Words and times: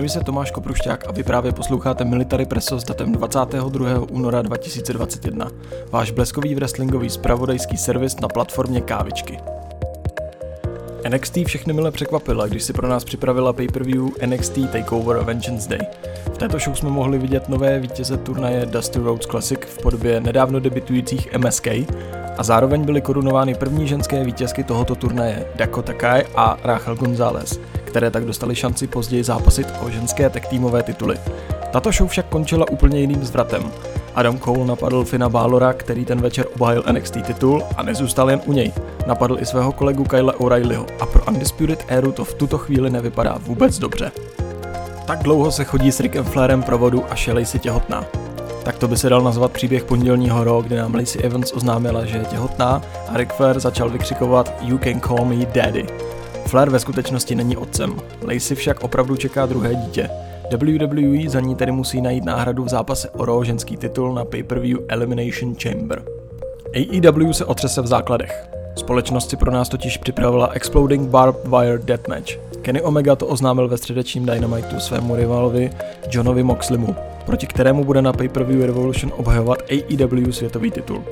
Jmenuji 0.00 0.10
se 0.10 0.24
Tomáš 0.24 0.50
Koprušťák 0.50 1.08
a 1.08 1.12
vy 1.12 1.22
právě 1.22 1.52
posloucháte 1.52 2.04
Military 2.04 2.46
Presso 2.46 2.80
s 2.80 2.84
datem 2.84 3.12
22. 3.12 3.90
února 4.10 4.42
2021. 4.42 5.50
Váš 5.90 6.10
bleskový 6.10 6.54
wrestlingový 6.54 7.10
spravodajský 7.10 7.76
servis 7.76 8.20
na 8.20 8.28
platformě 8.28 8.80
Kávičky. 8.80 9.38
NXT 11.08 11.38
všechny 11.46 11.72
mile 11.72 11.90
překvapila, 11.90 12.46
když 12.46 12.62
si 12.62 12.72
pro 12.72 12.88
nás 12.88 13.04
připravila 13.04 13.52
pay-per-view 13.52 14.08
NXT 14.26 14.58
TakeOver 14.72 15.16
Vengeance 15.16 15.68
Day. 15.68 15.86
V 16.34 16.38
této 16.38 16.58
show 16.58 16.76
jsme 16.76 16.90
mohli 16.90 17.18
vidět 17.18 17.48
nové 17.48 17.78
vítěze 17.78 18.16
turnaje 18.16 18.66
Dusty 18.66 18.98
Rhodes 18.98 19.26
Classic 19.26 19.60
v 19.60 19.82
podobě 19.82 20.20
nedávno 20.20 20.60
debitujících 20.60 21.38
MSK 21.38 21.66
a 22.38 22.42
zároveň 22.42 22.84
byly 22.84 23.00
korunovány 23.00 23.54
první 23.54 23.88
ženské 23.88 24.24
vítězky 24.24 24.64
tohoto 24.64 24.94
turnaje 24.94 25.46
Dakota 25.56 25.92
Kai 25.92 26.24
a 26.36 26.56
Rachel 26.64 26.96
González, 26.96 27.60
které 27.90 28.10
tak 28.10 28.24
dostali 28.24 28.54
šanci 28.54 28.86
později 28.86 29.24
zápasit 29.24 29.66
o 29.80 29.90
ženské 29.90 30.30
tech 30.30 30.46
týmové 30.46 30.82
tituly. 30.82 31.16
Tato 31.72 31.92
show 31.92 32.08
však 32.08 32.26
končila 32.26 32.70
úplně 32.70 33.00
jiným 33.00 33.24
zvratem. 33.24 33.62
Adam 34.14 34.38
Cole 34.38 34.66
napadl 34.66 35.04
Fina 35.04 35.28
Balora, 35.28 35.72
který 35.72 36.04
ten 36.04 36.20
večer 36.20 36.46
obhájil 36.54 36.84
NXT 36.92 37.16
titul 37.26 37.62
a 37.76 37.82
nezůstal 37.82 38.30
jen 38.30 38.40
u 38.46 38.52
něj. 38.52 38.72
Napadl 39.06 39.36
i 39.40 39.46
svého 39.46 39.72
kolegu 39.72 40.04
Kyle 40.04 40.32
O'Reillyho 40.32 40.86
a 41.00 41.06
pro 41.06 41.24
Undisputed 41.24 41.84
Eru 41.88 42.12
to 42.12 42.24
v 42.24 42.34
tuto 42.34 42.58
chvíli 42.58 42.90
nevypadá 42.90 43.38
vůbec 43.40 43.78
dobře. 43.78 44.12
Tak 45.06 45.22
dlouho 45.22 45.52
se 45.52 45.64
chodí 45.64 45.92
s 45.92 46.00
Rickem 46.00 46.24
Flairem 46.24 46.62
pro 46.62 46.78
vodu 46.78 47.04
a 47.10 47.16
Shelley 47.16 47.46
si 47.46 47.58
těhotná. 47.58 48.04
Tak 48.62 48.78
to 48.78 48.88
by 48.88 48.96
se 48.96 49.08
dal 49.08 49.22
nazvat 49.22 49.52
příběh 49.52 49.84
pondělního 49.84 50.44
rok, 50.44 50.66
kdy 50.66 50.76
nám 50.76 50.94
Lacey 50.94 51.22
Evans 51.24 51.52
oznámila, 51.52 52.04
že 52.04 52.18
je 52.18 52.24
těhotná 52.24 52.82
a 53.08 53.16
Ric 53.16 53.30
Flair 53.36 53.60
začal 53.60 53.90
vykřikovat 53.90 54.54
You 54.60 54.78
can 54.78 55.00
call 55.00 55.24
me 55.24 55.46
daddy. 55.46 55.86
Flair 56.46 56.70
ve 56.70 56.78
skutečnosti 56.78 57.34
není 57.34 57.56
otcem, 57.56 57.96
Lacey 58.22 58.56
však 58.56 58.84
opravdu 58.84 59.16
čeká 59.16 59.46
druhé 59.46 59.74
dítě. 59.74 60.10
WWE 60.52 61.30
za 61.30 61.40
ní 61.40 61.54
tedy 61.54 61.72
musí 61.72 62.00
najít 62.00 62.24
náhradu 62.24 62.64
v 62.64 62.68
zápase 62.68 63.10
o 63.10 63.24
Raw 63.24 63.44
ženský 63.44 63.76
titul 63.76 64.14
na 64.14 64.24
pay-per-view 64.24 64.78
Elimination 64.88 65.54
Chamber. 65.62 66.02
AEW 66.74 67.32
se 67.32 67.44
otřese 67.44 67.82
v 67.82 67.86
základech. 67.86 68.50
Společnost 68.76 69.30
si 69.30 69.36
pro 69.36 69.50
nás 69.50 69.68
totiž 69.68 69.96
připravila 69.96 70.46
Exploding 70.46 71.08
Barbed 71.08 71.46
Wire 71.46 71.78
Deathmatch. 71.78 72.32
Kenny 72.62 72.82
Omega 72.82 73.16
to 73.16 73.26
oznámil 73.26 73.68
ve 73.68 73.76
středečním 73.76 74.26
Dynamitu 74.26 74.80
svému 74.80 75.16
rivalovi 75.16 75.70
Johnovi 76.10 76.42
Moxlimu, 76.42 76.96
proti 77.26 77.46
kterému 77.46 77.84
bude 77.84 78.02
na 78.02 78.12
pay-per-view 78.12 78.66
Revolution 78.66 79.12
obhajovat 79.16 79.62
AEW 79.70 80.32
světový 80.32 80.70
titul. 80.70 81.04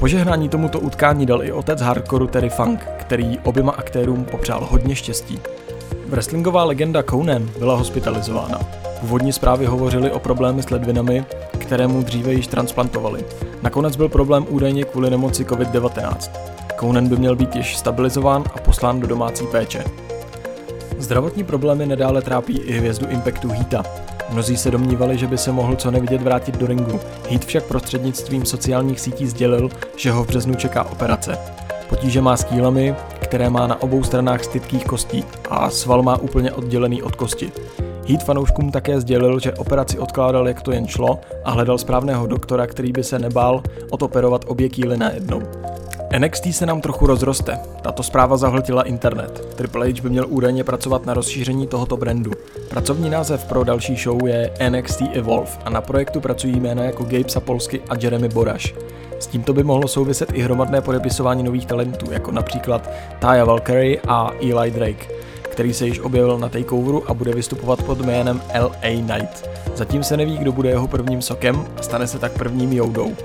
Požehnání 0.00 0.48
tomuto 0.48 0.80
utkání 0.80 1.26
dal 1.26 1.44
i 1.44 1.52
otec 1.52 1.80
hardcoreu 1.80 2.26
Terry 2.26 2.48
Funk, 2.48 2.86
který 2.98 3.38
oběma 3.38 3.72
aktérům 3.72 4.24
popřál 4.24 4.66
hodně 4.70 4.96
štěstí. 4.96 5.38
Wrestlingová 6.06 6.64
legenda 6.64 7.02
Conan 7.02 7.50
byla 7.58 7.76
hospitalizována. 7.76 8.58
Původní 9.00 9.32
zprávy 9.32 9.66
hovořily 9.66 10.10
o 10.10 10.18
problémy 10.18 10.62
s 10.62 10.70
ledvinami, 10.70 11.24
které 11.58 11.86
mu 11.86 12.02
dříve 12.02 12.32
již 12.32 12.46
transplantovali. 12.46 13.24
Nakonec 13.62 13.96
byl 13.96 14.08
problém 14.08 14.46
údajně 14.48 14.84
kvůli 14.84 15.10
nemoci 15.10 15.44
COVID-19. 15.44 16.30
Conan 16.80 17.08
by 17.08 17.16
měl 17.16 17.36
být 17.36 17.56
již 17.56 17.76
stabilizován 17.76 18.44
a 18.54 18.58
poslán 18.58 19.00
do 19.00 19.06
domácí 19.06 19.46
péče. 19.46 19.84
Zdravotní 20.98 21.44
problémy 21.44 21.86
nedále 21.86 22.22
trápí 22.22 22.58
i 22.58 22.72
hvězdu 22.72 23.06
Impactu 23.06 23.48
Heata. 23.48 23.82
Mnozí 24.32 24.56
se 24.56 24.70
domnívali, 24.70 25.18
že 25.18 25.26
by 25.26 25.38
se 25.38 25.52
mohl 25.52 25.76
co 25.76 25.90
nevidět 25.90 26.22
vrátit 26.22 26.56
do 26.56 26.66
ringu. 26.66 27.00
Heat 27.30 27.44
však 27.44 27.64
prostřednictvím 27.64 28.44
sociálních 28.44 29.00
sítí 29.00 29.26
sdělil, 29.26 29.68
že 29.96 30.12
ho 30.12 30.24
v 30.24 30.26
březnu 30.26 30.54
čeká 30.54 30.84
operace. 30.84 31.38
Potíže 31.88 32.20
má 32.20 32.36
s 32.36 32.44
kýlemi, 32.44 32.94
které 33.20 33.50
má 33.50 33.66
na 33.66 33.82
obou 33.82 34.02
stranách 34.02 34.44
stytkých 34.44 34.84
kostí 34.84 35.24
a 35.50 35.70
sval 35.70 36.02
má 36.02 36.16
úplně 36.16 36.52
oddělený 36.52 37.02
od 37.02 37.16
kosti. 37.16 37.52
Heat 38.08 38.24
fanouškům 38.24 38.70
také 38.70 39.00
sdělil, 39.00 39.40
že 39.40 39.52
operaci 39.52 39.98
odkládal 39.98 40.48
jak 40.48 40.62
to 40.62 40.72
jen 40.72 40.86
šlo 40.86 41.20
a 41.44 41.50
hledal 41.50 41.78
správného 41.78 42.26
doktora, 42.26 42.66
který 42.66 42.92
by 42.92 43.04
se 43.04 43.18
nebál 43.18 43.62
odoperovat 43.90 44.44
obě 44.48 44.68
kýly 44.68 44.96
najednou. 44.96 45.42
NXT 46.18 46.54
se 46.54 46.66
nám 46.66 46.80
trochu 46.80 47.06
rozroste. 47.06 47.58
Tato 47.82 48.02
zpráva 48.02 48.36
zahltila 48.36 48.82
internet. 48.82 49.54
Triple 49.54 49.88
H 49.88 50.02
by 50.02 50.10
měl 50.10 50.26
údajně 50.28 50.64
pracovat 50.64 51.06
na 51.06 51.14
rozšíření 51.14 51.66
tohoto 51.66 51.96
brandu. 51.96 52.30
Pracovní 52.68 53.10
název 53.10 53.44
pro 53.44 53.64
další 53.64 53.96
show 53.96 54.26
je 54.26 54.50
NXT 54.68 55.02
Evolve 55.12 55.50
a 55.64 55.70
na 55.70 55.80
projektu 55.80 56.20
pracují 56.20 56.60
jména 56.60 56.84
jako 56.84 57.04
Gabe 57.04 57.28
Sapolsky 57.28 57.80
a 57.88 57.94
Jeremy 58.00 58.28
Boraš. 58.28 58.74
S 59.18 59.26
tímto 59.26 59.52
by 59.52 59.62
mohlo 59.62 59.88
souviset 59.88 60.32
i 60.32 60.42
hromadné 60.42 60.80
podepisování 60.80 61.42
nových 61.42 61.66
talentů, 61.66 62.12
jako 62.12 62.30
například 62.32 62.90
Taya 63.18 63.44
Valkyrie 63.44 64.00
a 64.08 64.30
Eli 64.40 64.70
Drake, 64.70 65.06
který 65.42 65.74
se 65.74 65.86
již 65.86 66.00
objevil 66.00 66.38
na 66.38 66.48
takeoveru 66.48 67.10
a 67.10 67.14
bude 67.14 67.34
vystupovat 67.34 67.82
pod 67.82 68.00
jménem 68.00 68.42
LA 68.60 68.70
Knight. 68.80 69.50
Zatím 69.74 70.02
se 70.02 70.16
neví, 70.16 70.38
kdo 70.38 70.52
bude 70.52 70.68
jeho 70.68 70.88
prvním 70.88 71.22
sokem 71.22 71.66
a 71.78 71.82
stane 71.82 72.06
se 72.06 72.18
tak 72.18 72.32
prvním 72.32 72.72
joudou. 72.72 73.16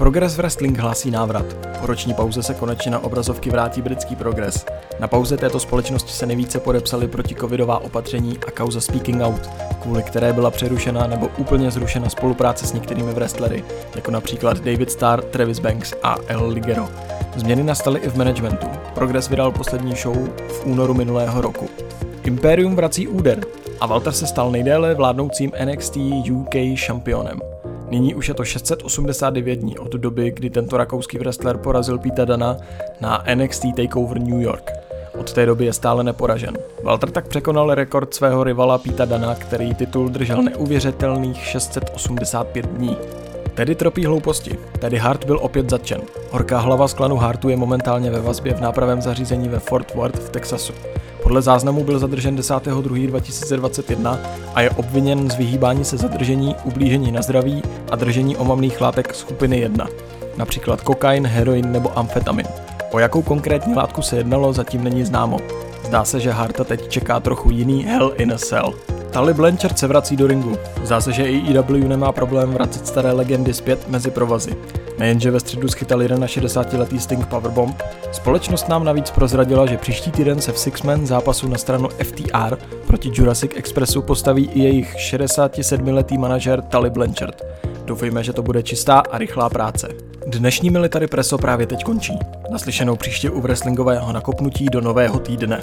Progress 0.00 0.36
Wrestling 0.36 0.78
hlásí 0.78 1.10
návrat. 1.10 1.46
Po 1.80 1.86
roční 1.86 2.14
pauze 2.14 2.42
se 2.42 2.54
konečně 2.54 2.90
na 2.90 2.98
obrazovky 2.98 3.50
vrátí 3.50 3.82
britský 3.82 4.16
Progress. 4.16 4.66
Na 5.00 5.08
pauze 5.08 5.36
této 5.36 5.60
společnosti 5.60 6.12
se 6.12 6.26
nejvíce 6.26 6.60
podepsali 6.60 7.08
proti 7.08 7.34
covidová 7.34 7.78
opatření 7.78 8.38
a 8.46 8.50
kauza 8.50 8.80
Speaking 8.80 9.22
Out, 9.22 9.50
kvůli 9.82 10.02
které 10.02 10.32
byla 10.32 10.50
přerušena 10.50 11.06
nebo 11.06 11.28
úplně 11.38 11.70
zrušena 11.70 12.08
spolupráce 12.08 12.66
s 12.66 12.72
některými 12.72 13.12
wrestlery, 13.12 13.64
jako 13.94 14.10
například 14.10 14.58
David 14.58 14.90
Starr, 14.90 15.22
Travis 15.22 15.58
Banks 15.58 15.94
a 16.02 16.16
El 16.26 16.48
Ligero. 16.48 16.88
Změny 17.36 17.62
nastaly 17.62 18.00
i 18.00 18.08
v 18.08 18.16
managementu. 18.16 18.66
Progress 18.94 19.28
vydal 19.28 19.52
poslední 19.52 19.94
show 19.94 20.16
v 20.48 20.66
únoru 20.66 20.94
minulého 20.94 21.40
roku. 21.40 21.68
Imperium 22.24 22.76
vrací 22.76 23.08
úder 23.08 23.44
a 23.80 23.86
Walter 23.86 24.12
se 24.12 24.26
stal 24.26 24.50
nejdéle 24.50 24.94
vládnoucím 24.94 25.52
NXT 25.64 25.96
UK 26.30 26.54
šampionem. 26.74 27.49
Nyní 27.90 28.14
už 28.14 28.28
je 28.28 28.34
to 28.34 28.44
689 28.44 29.56
dní 29.56 29.78
od 29.78 29.92
doby, 29.92 30.30
kdy 30.30 30.50
tento 30.50 30.76
rakouský 30.76 31.18
wrestler 31.18 31.56
porazil 31.56 31.98
Pita 31.98 32.24
Dana 32.24 32.56
na 33.00 33.24
NXT 33.34 33.64
TakeOver 33.76 34.20
New 34.20 34.40
York. 34.40 34.70
Od 35.18 35.32
té 35.32 35.46
doby 35.46 35.64
je 35.64 35.72
stále 35.72 36.04
neporažen. 36.04 36.58
Walter 36.82 37.10
tak 37.10 37.28
překonal 37.28 37.74
rekord 37.74 38.14
svého 38.14 38.44
rivala 38.44 38.78
Pita 38.78 39.04
Dana, 39.04 39.34
který 39.34 39.74
titul 39.74 40.08
držel 40.08 40.42
neuvěřitelných 40.42 41.44
685 41.44 42.66
dní. 42.66 42.96
Tedy 43.54 43.74
tropí 43.74 44.06
hlouposti. 44.06 44.58
Tedy 44.78 44.98
Hart 44.98 45.24
byl 45.24 45.38
opět 45.42 45.70
zatčen. 45.70 46.00
Horká 46.30 46.58
hlava 46.58 46.88
z 46.88 46.94
klanu 46.94 47.16
Hartu 47.16 47.48
je 47.48 47.56
momentálně 47.56 48.10
ve 48.10 48.20
vazbě 48.20 48.54
v 48.54 48.60
nápravém 48.60 49.02
zařízení 49.02 49.48
ve 49.48 49.58
Fort 49.58 49.94
Worth 49.94 50.18
v 50.18 50.30
Texasu. 50.30 50.72
Podle 51.22 51.42
záznamu 51.42 51.84
byl 51.84 51.98
zadržen 51.98 52.36
10.2.2021 52.36 54.18
a 54.54 54.60
je 54.60 54.70
obviněn 54.70 55.30
z 55.30 55.36
vyhýbání 55.36 55.84
se 55.84 55.96
zadržení, 55.96 56.56
ublížení 56.64 57.12
na 57.12 57.22
zdraví 57.22 57.62
a 57.90 57.96
držení 57.96 58.36
omamných 58.36 58.80
látek 58.80 59.14
skupiny 59.14 59.58
1, 59.58 59.86
například 60.36 60.80
kokain, 60.80 61.26
heroin 61.26 61.72
nebo 61.72 61.98
amfetamin. 61.98 62.46
O 62.92 62.98
jakou 62.98 63.22
konkrétní 63.22 63.74
látku 63.74 64.02
se 64.02 64.16
jednalo, 64.16 64.52
zatím 64.52 64.84
není 64.84 65.04
známo. 65.04 65.38
Zdá 65.86 66.04
se, 66.04 66.20
že 66.20 66.30
Harta 66.30 66.64
teď 66.64 66.88
čeká 66.88 67.20
trochu 67.20 67.50
jiný 67.50 67.84
Hell 67.84 68.12
in 68.16 68.32
a 68.32 68.38
Cell. 68.38 68.74
Tali 69.10 69.34
Blanchard 69.34 69.78
se 69.78 69.86
vrací 69.86 70.16
do 70.16 70.26
ringu. 70.26 70.56
Zdá 70.84 71.00
se, 71.00 71.12
že 71.12 71.24
i 71.24 71.58
EW 71.58 71.88
nemá 71.88 72.12
problém 72.12 72.50
vracet 72.50 72.86
staré 72.86 73.12
legendy 73.12 73.54
zpět 73.54 73.88
mezi 73.88 74.10
provazy. 74.10 74.56
Nejenže 75.00 75.30
ve 75.30 75.40
středu 75.40 75.68
schytal 75.68 75.98
61-letý 76.00 76.98
Sting 76.98 77.26
Powerbomb, 77.26 77.82
společnost 78.12 78.68
nám 78.68 78.84
navíc 78.84 79.10
prozradila, 79.10 79.66
že 79.66 79.76
příští 79.76 80.10
týden 80.10 80.40
se 80.40 80.52
v 80.52 80.58
Six-Man 80.58 81.06
zápasu 81.06 81.48
na 81.48 81.58
stranu 81.58 81.88
FTR 81.88 82.56
proti 82.86 83.10
Jurassic 83.14 83.50
Expressu 83.54 84.02
postaví 84.02 84.50
i 84.54 84.60
jejich 84.60 84.96
67-letý 84.96 86.18
manažer 86.18 86.62
Tali 86.62 86.90
Blanchard. 86.90 87.42
Doufejme, 87.84 88.24
že 88.24 88.32
to 88.32 88.42
bude 88.42 88.62
čistá 88.62 89.02
a 89.10 89.18
rychlá 89.18 89.48
práce. 89.48 89.88
Dnešní 90.26 90.70
Military 90.70 91.06
Preso 91.06 91.38
právě 91.38 91.66
teď 91.66 91.84
končí. 91.84 92.18
Naslyšenou 92.50 92.96
příště 92.96 93.30
u 93.30 93.40
wrestlingového 93.40 94.12
nakopnutí 94.12 94.66
do 94.66 94.80
nového 94.80 95.18
týdne. 95.18 95.62